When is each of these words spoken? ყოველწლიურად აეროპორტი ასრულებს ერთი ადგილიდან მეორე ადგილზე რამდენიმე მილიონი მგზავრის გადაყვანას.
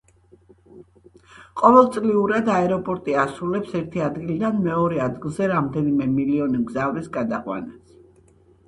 ყოველწლიურად 1.61 2.49
აეროპორტი 2.55 3.15
ასრულებს 3.25 3.77
ერთი 3.83 4.03
ადგილიდან 4.09 4.61
მეორე 4.65 4.99
ადგილზე 5.11 5.53
რამდენიმე 5.55 6.11
მილიონი 6.19 6.65
მგზავრის 6.67 7.13
გადაყვანას. 7.21 7.99